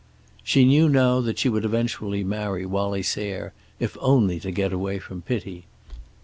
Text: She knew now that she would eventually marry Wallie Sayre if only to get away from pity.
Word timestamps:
She 0.43 0.65
knew 0.65 0.89
now 0.89 1.21
that 1.21 1.37
she 1.37 1.47
would 1.47 1.63
eventually 1.63 2.23
marry 2.23 2.65
Wallie 2.65 3.03
Sayre 3.03 3.53
if 3.79 3.95
only 4.01 4.39
to 4.39 4.49
get 4.49 4.73
away 4.73 4.97
from 4.97 5.21
pity. 5.21 5.65